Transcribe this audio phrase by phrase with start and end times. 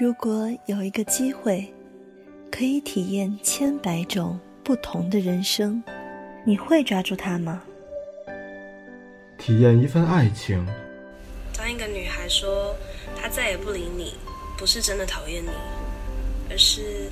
[0.00, 1.72] 如果有一个机会，
[2.50, 5.82] 可以体验千百种不同的人生，
[6.44, 7.62] 你会抓住它吗？
[9.36, 10.66] 体验一份爱情。
[11.56, 12.74] 当一个女孩说
[13.20, 14.14] 她再也不理你，
[14.56, 15.50] 不是真的讨厌你，
[16.50, 17.10] 而是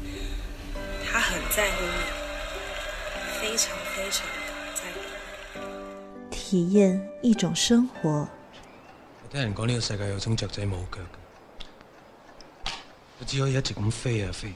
[1.04, 4.26] 她很在乎你，非常非常
[4.74, 6.30] 在乎。
[6.30, 8.26] 体验一种生活。
[9.22, 10.98] 我听人讲呢个世界有种雀仔冇脚。
[13.20, 14.50] 我只可以一直咁飞啊飞，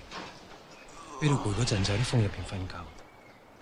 [1.20, 2.74] 飞到攰嗰阵就喺啲风入边瞓觉。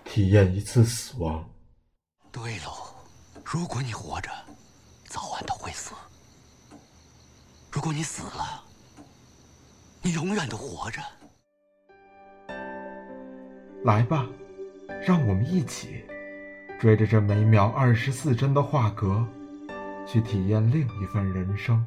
[0.05, 1.45] 体验一次死亡。
[2.31, 2.95] 对喽，
[3.45, 4.31] 如果你活着，
[5.07, 5.93] 早晚都会死；
[7.73, 8.63] 如果你死了，
[10.03, 11.03] 你永远都活着。
[13.85, 14.27] 来吧，
[15.05, 16.05] 让我们一起
[16.81, 19.27] 追着这每秒二十四帧的画格，
[20.07, 21.85] 去体验另一份人生。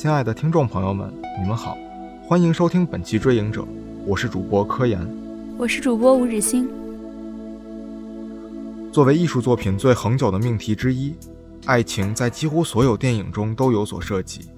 [0.00, 1.76] 亲爱的听众朋友们，你们好，
[2.22, 3.62] 欢迎收听本期《追影者》，
[4.06, 4.96] 我是主播柯岩，
[5.58, 6.68] 我是主播吴日新。
[8.92, 11.16] 作为艺术作品最恒久的命题之一，
[11.66, 14.48] 爱情在几乎所有电影中都有所涉及，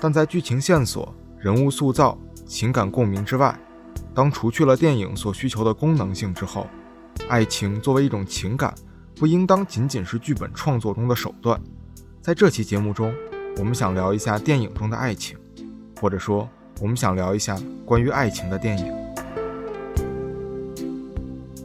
[0.00, 3.54] 但在剧情线索、人物塑造、情感共鸣之外，
[4.14, 6.66] 当除去了电影所需求的功能性之后，
[7.28, 8.74] 爱情作为一种情感，
[9.16, 11.60] 不应当仅仅是剧本创作中的手段。
[12.22, 13.12] 在这期节目中。
[13.58, 15.36] 我们想聊一下电影中的爱情，
[16.00, 16.48] 或者说，
[16.80, 18.92] 我们想聊一下关于爱情的电影。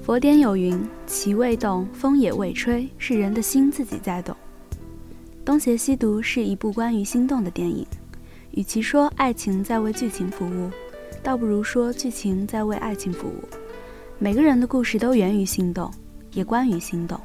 [0.03, 4.35] 佛典有云：“其未动，风也未吹，是人的心自己在动。”
[5.45, 7.85] 《东邪西毒》是一部关于心动的电影。
[8.51, 10.69] 与其说爱情在为剧情服务，
[11.23, 13.43] 倒不如说剧情在为爱情服务。
[14.19, 15.91] 每个人的故事都源于心动，
[16.33, 17.19] 也关于心动。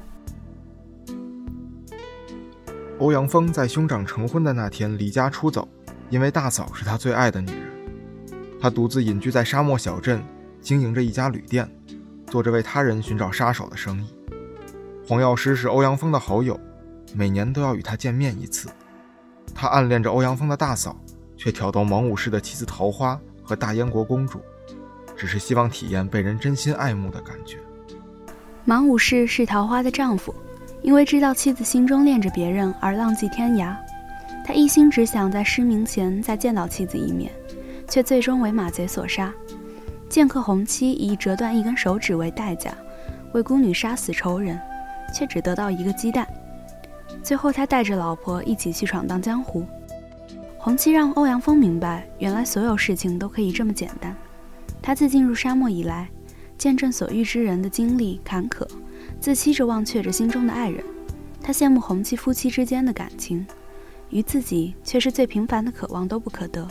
[3.03, 5.69] 欧阳锋在兄长成婚的那天离家出走，
[6.08, 7.72] 因为大嫂是他最爱的女人。
[8.60, 10.22] 他独自隐居在沙漠小镇，
[10.60, 11.69] 经营着一家旅店，
[12.28, 14.15] 做着为他人寻找杀手的生意。
[15.04, 16.56] 黄药师是欧阳锋的好友，
[17.12, 18.69] 每年都要与他见面一次。
[19.53, 20.97] 他暗恋着欧阳锋的大嫂，
[21.37, 24.41] 却挑逗芒武士的妻子桃花和大燕国公主，
[25.16, 27.59] 只是希望体验被人真心爱慕的感觉。
[28.65, 30.32] 芒武士是桃花的丈夫。
[30.82, 33.75] 因为知道妻子心中恋着别人而浪迹天涯，
[34.44, 37.31] 他一心只想在失明前再见到妻子一面，
[37.88, 39.32] 却最终为马贼所杀。
[40.09, 42.75] 剑客红七以折断一根手指为代价，
[43.32, 44.60] 为孤女杀死仇人，
[45.15, 46.26] 却只得到一个鸡蛋。
[47.22, 49.64] 最后，他带着老婆一起去闯荡江湖。
[50.59, 54.14] 红七让欧阳锋明白，原来所有事情都可以这么简单。
[54.82, 56.09] 他自进入沙漠以来，
[56.59, 58.66] 见证所遇之人的经历坎坷。
[59.22, 60.84] 自欺着忘却着心中的爱人，
[61.41, 63.47] 他羡慕红七夫妻之间的感情，
[64.10, 66.66] 于自己却是最平凡的渴望都不可得。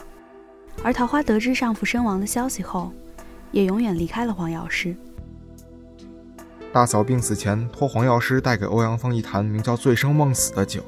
[0.84, 2.92] 而桃花得知丈夫身亡的消息后，
[3.54, 4.94] 也永远离开了黄药师。
[6.74, 10.84] 大嫂病死前托黄药师带给欧阳锋一坛名叫“醉生梦死”的酒，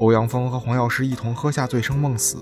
[0.00, 2.36] 欧阳锋和黄药师一同喝下“醉生梦死”，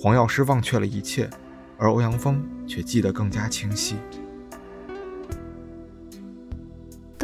[0.00, 1.28] 黄药师忘却了一切，
[1.76, 3.96] 而欧阳锋却记得更加清晰。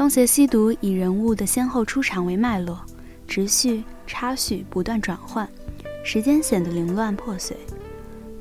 [0.01, 2.81] 东邪西毒以人物的先后出场为脉络，
[3.29, 5.47] 直叙、插叙不断转换，
[6.03, 7.55] 时间显得凌乱破碎。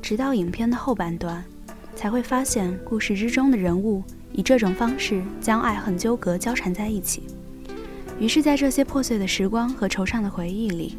[0.00, 1.44] 直到影片的后半段，
[1.94, 7.24] 才会发现故事之中的人物以这种方式将爱恨纠葛交缠在一起。
[8.18, 10.96] 于是，在这些破碎的时光和惆怅的回忆里，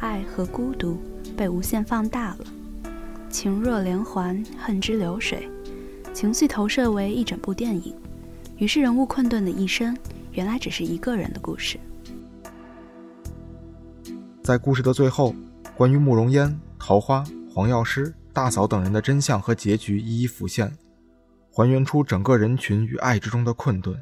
[0.00, 0.98] 爱和孤独
[1.34, 2.44] 被无限放大了。
[3.30, 5.48] 情若连环，恨之流水，
[6.12, 7.94] 情绪投射为一整部电影。
[8.58, 9.94] 于是，人物困顿的一生，
[10.32, 11.78] 原来只是一个人的故事。
[14.42, 15.34] 在故事的最后，
[15.76, 17.22] 关于慕容嫣、桃花、
[17.52, 20.72] 黄药师、大嫂等人的真相和结局一一浮现，
[21.50, 23.94] 还原出整个人群与爱之中的困顿，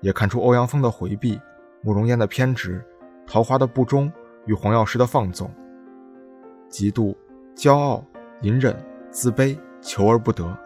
[0.00, 1.40] 也看出欧阳锋的回避、
[1.82, 2.84] 慕容嫣的偏执、
[3.24, 4.12] 桃花的不忠
[4.46, 5.48] 与黄药师的放纵、
[6.68, 7.14] 嫉妒、
[7.54, 8.04] 骄傲、
[8.42, 8.76] 隐忍、
[9.12, 10.58] 自卑、求而不得，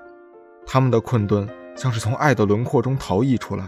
[0.64, 1.46] 他们的困顿。
[1.76, 3.64] 像是从爱的轮廓中逃逸出来，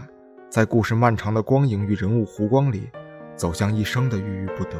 [0.49, 2.89] 在故事漫长的光影与人物弧光里，
[3.35, 4.77] 走向一生的郁郁不得。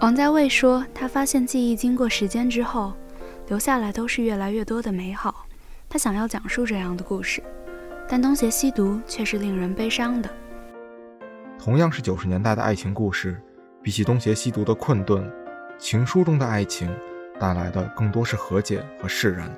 [0.00, 2.94] 王家卫说，他发现记忆经过时间之后，
[3.48, 5.46] 留下来都是越来越多的美好。
[5.90, 7.42] 他想要讲述这样的故事，
[8.08, 10.30] 但《东邪西毒》却是令人悲伤的。
[11.62, 13.38] 同样是九十年代的爱情故事，
[13.82, 15.22] 比起《东邪西毒》的困顿，
[15.78, 16.90] 《情书》中的爱情
[17.38, 19.54] 带来的更多是和解和释然。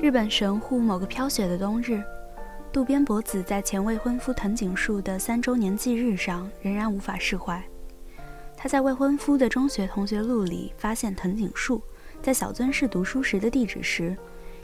[0.00, 2.02] 日本神户某个飘雪的冬日，
[2.72, 7.62] 渡边博子在前未婚夫藤井树的三周年忌日上仍然无法释怀。
[8.56, 11.80] 他在未婚夫的中学同学录里发现藤井树
[12.22, 14.14] 在小樽市读书时的地址时，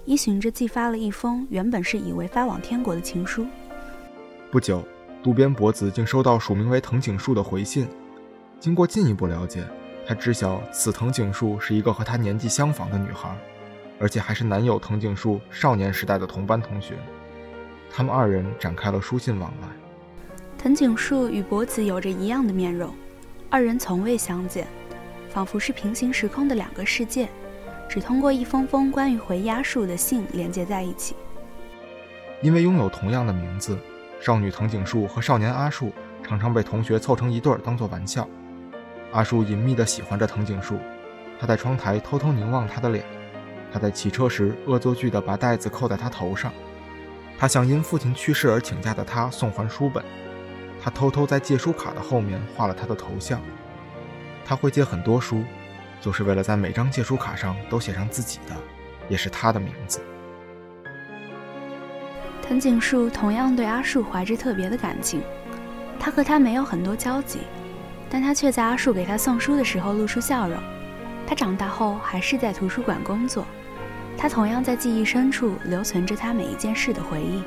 [0.05, 3.47] 依循着寄发了一封原本是以为发往天国的情书。
[4.51, 4.87] 不久，
[5.23, 7.89] 渡边博子竟收到署名为藤井树的回信。
[8.61, 9.65] 经过进一步了解，
[10.07, 13.35] 他知晓此藤井树是一个和他年纪相仿的女孩。
[13.99, 16.95] 而且还是男友藤井树少年时代的同班同学，
[17.91, 19.69] 他们二人展开了书信往来。
[20.59, 22.95] 藤井树与博子有着一样的面容，
[23.49, 24.67] 二人从未相见，
[25.31, 27.27] 仿佛是平行时空的两个世界，
[27.89, 31.15] 只通过一封封关于回阿树的信连接在一起。
[32.43, 33.79] 因为拥有同样的名字，
[34.21, 35.93] 少女藤井树和少年阿树
[36.23, 38.29] 常常被同学凑成一对儿当做玩笑。
[39.13, 40.79] 阿树隐秘地喜欢着藤井树，
[41.39, 43.05] 他在窗台偷偷凝望她的脸。
[43.73, 46.53] 他在骑车时恶作剧地把袋子扣在他头上，
[47.39, 50.03] 他向因父亲去世而请假的他送还书本，
[50.83, 53.41] 他偷偷在借书卡的后面画了他的头像。
[54.45, 55.43] 他会借很多书，
[56.01, 58.55] 就是为了在每张借书卡上都写上自己的，
[59.09, 60.01] 也是他的名字。
[62.43, 65.21] 藤井树同样对阿树怀着特别的感情，
[65.99, 67.41] 他和他没有很多交集，
[68.09, 70.57] 但他却在阿树给他送书的时候露出笑容。
[71.27, 73.45] 他长大后还是在图书馆工作。
[74.17, 77.43] 他同样在记忆深处留存着他每一件事的回忆。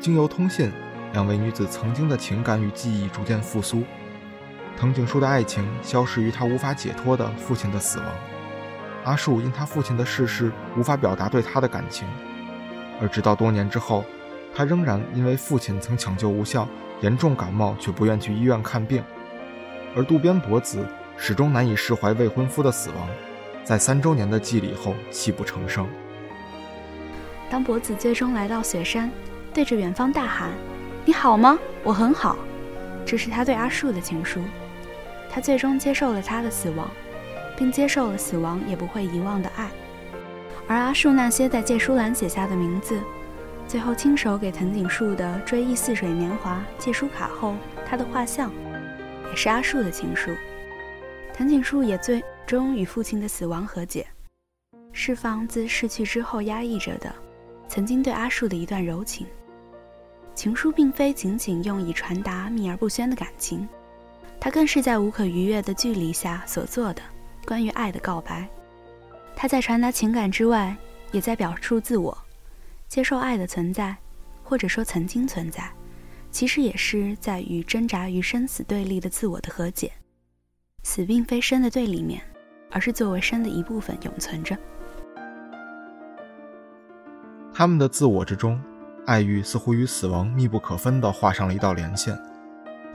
[0.00, 0.72] 经由通信，
[1.12, 3.82] 两位女子曾经的情感与记忆逐渐复苏。
[4.78, 8.06] 藤井树的爱情消失于他无法解脱的父亲的死亡，
[9.04, 12.06] 阿树因他父亲的逝世无法表达对他的感情，
[13.00, 14.04] 而直到多年之后，
[14.54, 16.68] 他仍然因为父亲曾抢救无效，
[17.00, 19.02] 严重感冒却不愿去医院看病，
[19.96, 20.86] 而渡边博子
[21.16, 23.08] 始终难以释怀未婚夫的死亡。
[23.64, 25.88] 在三周年的祭礼后，泣不成声。
[27.48, 29.10] 当博子最终来到雪山，
[29.54, 30.50] 对着远方大喊
[31.06, 31.58] ：“你好吗？
[31.82, 32.36] 我很好。”
[33.06, 34.40] 这是他对阿树的情书。
[35.36, 36.90] 他最终接受了他的死亡，
[37.58, 39.68] 并接受了死亡也不会遗忘的爱。
[40.66, 42.98] 而阿树那些在借书栏写下的名字，
[43.68, 47.54] 最后亲手给藤井树的《追忆似水年华》借书卡后，
[47.86, 48.50] 他的画像，
[49.28, 50.30] 也是阿树的情书。
[51.34, 52.24] 藤井树也最。
[52.46, 54.06] 终与父亲的死亡和解，
[54.92, 57.12] 释放自逝去之后压抑着的
[57.66, 59.26] 曾经对阿树的一段柔情。
[60.32, 63.68] 情书并非仅仅用以传达秘而不宣的感情，
[64.40, 67.02] 他更是在无可逾越的距离下所做的
[67.46, 68.48] 关于爱的告白。
[69.34, 70.76] 他在传达情感之外，
[71.12, 72.16] 也在表述自我，
[72.88, 73.96] 接受爱的存在，
[74.42, 75.70] 或者说曾经存在，
[76.30, 79.90] 其实也是在与挣扎于生死对立的自我的和解。
[80.82, 82.22] 死并非生的对立面。
[82.68, 84.54] 而是作为生的一部分永存着。
[87.54, 88.60] 他们的自我之中，
[89.06, 92.18] 爱欲似乎与死亡密不可分地画上了一道连线。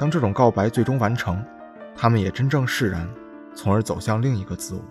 [0.02, 1.46] 当这种告白最终完成，
[1.96, 3.08] 他们也真正释然，
[3.54, 4.82] 从而走向另一个自我。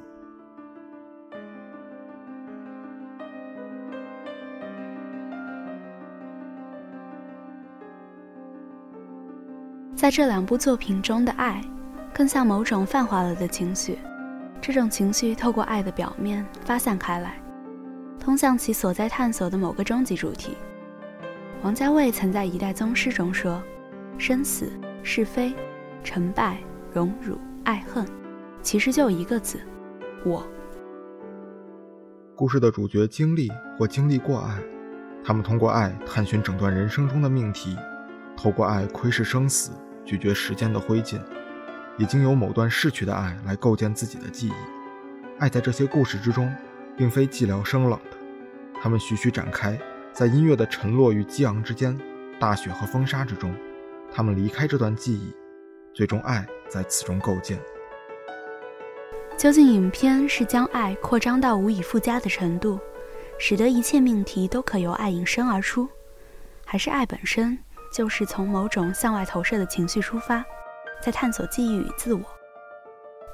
[9.96, 11.60] 在这两部作品中的爱，
[12.14, 13.98] 更像某种泛化了的情绪。
[14.60, 17.34] 这种情绪透过爱的表面发散开来，
[18.20, 20.56] 通向其所在探索的某个终极主题。
[21.62, 23.60] 王家卫曾在《一代宗师》中说
[24.16, 24.70] ：“生死、
[25.02, 25.54] 是非、
[26.04, 26.58] 成败、
[26.92, 28.06] 荣辱、爱恨，
[28.62, 29.58] 其实就一个字——
[30.24, 30.46] 我。”
[32.36, 34.58] 故事的主角经历或经历过爱，
[35.24, 37.76] 他们通过爱探寻整段人生中的命题，
[38.36, 39.72] 透过爱窥视生死，
[40.04, 41.18] 咀嚼时间的灰烬。
[41.98, 44.52] 已经有某段逝去的爱来构建自己的记忆，
[45.38, 46.50] 爱在这些故事之中，
[46.96, 48.16] 并非寂寥生冷的，
[48.80, 49.78] 他们徐徐展开，
[50.10, 51.98] 在音乐的沉落与激昂之间，
[52.38, 53.54] 大雪和风沙之中，
[54.12, 55.34] 他们离开这段记忆，
[55.94, 57.58] 最终爱在此中构建。
[59.36, 62.78] 究竟影片是将爱扩张到无以复加的程度，
[63.38, 65.88] 使得一切命题都可由爱引申而出，
[66.66, 67.58] 还是爱本身
[67.92, 70.44] 就是从某种向外投射的情绪出发？
[71.00, 72.20] 在探索记忆与自我，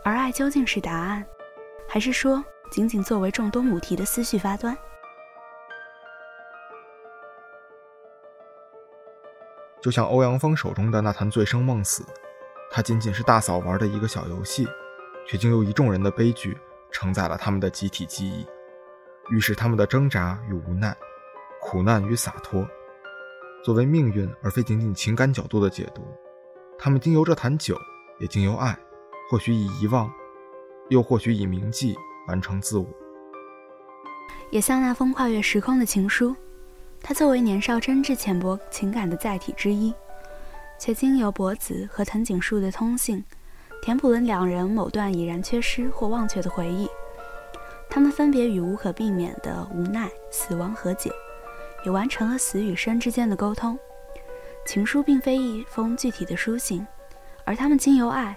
[0.04, 1.26] 而爱究竟是答案，
[1.88, 4.76] 还是说仅仅作为众多母题的思绪发端？
[9.80, 12.04] 就像欧阳锋手中的那坛醉生梦死，
[12.70, 14.66] 它仅仅是大嫂玩的一个小游戏，
[15.26, 16.56] 却经由一众人的悲剧
[16.90, 18.46] 承载了他们的集体记忆，
[19.30, 20.96] 预示他们的挣扎与无奈，
[21.60, 22.66] 苦难与洒脱。
[23.62, 26.02] 作为命运而非仅仅情感角度的解读。
[26.78, 27.76] 他们经由这坛酒，
[28.18, 28.78] 也经由爱，
[29.30, 30.10] 或许以遗忘，
[30.88, 31.96] 又或许以铭记
[32.28, 32.86] 完成自我。
[34.50, 36.36] 也像那封跨越时空的情书，
[37.08, 39.94] 它作为年少真挚浅薄情感的载体之一，
[40.76, 43.24] 却经由博子和藤井树的通信，
[43.80, 46.88] 填补了两人某段已然缺失或忘却的回忆。
[47.88, 51.08] 他们分别与无可避免的无奈、死亡和解，
[51.84, 53.78] 也完成了死与生之间的沟通。
[54.66, 56.84] 情书并非一封具体的书信，
[57.44, 58.36] 而他们经由爱，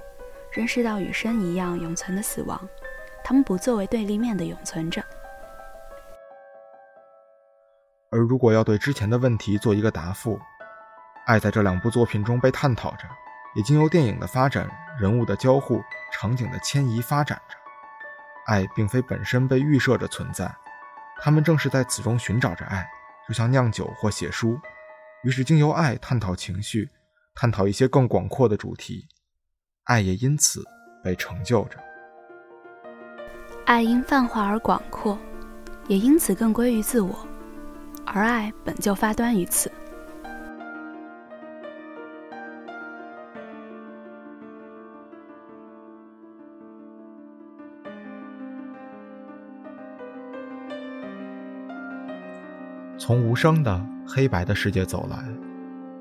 [0.51, 2.69] 认识到与生一样永存的死亡。
[3.23, 5.03] 他们不作为对立面的永存着。
[8.11, 10.39] 而如果要对之前的问题做一个答复，
[11.25, 13.07] 爱在这两部作品中被探讨着，
[13.55, 14.67] 也经由电影的发展、
[14.99, 15.79] 人物的交互、
[16.11, 17.55] 场景的迁移发展着。
[18.47, 20.51] 爱并非本身被预设着存在，
[21.21, 22.89] 他们正是在此中寻找着爱，
[23.27, 24.59] 就像酿酒或写书。
[25.23, 26.89] 于是，经由爱探讨情绪，
[27.35, 29.07] 探讨一些更广阔的主题，
[29.83, 30.63] 爱也因此
[31.03, 31.77] 被成就着。
[33.65, 35.15] 爱因泛化而广阔，
[35.87, 37.27] 也因此更归于自我，
[38.11, 39.71] 而爱本就发端于此。
[52.97, 55.17] 从无声的黑白的世界走来，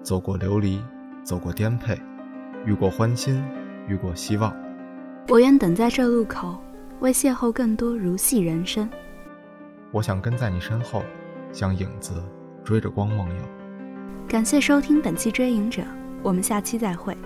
[0.03, 0.83] 走过流离，
[1.23, 1.99] 走过颠沛，
[2.67, 3.43] 遇过欢欣，
[3.87, 4.55] 遇过希望。
[5.29, 6.59] 我愿等在这路口，
[7.01, 8.89] 为邂逅更多如戏人生。
[9.91, 11.03] 我想跟在你身后，
[11.53, 12.23] 像影子
[12.65, 13.43] 追着光梦游。
[14.29, 15.83] 感谢收听本期《追影者》，
[16.23, 17.17] 我们下期再会。